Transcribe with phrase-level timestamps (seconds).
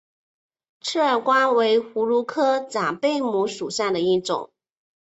[0.81, 4.49] 刺儿瓜为葫芦科假贝母属下的一个种。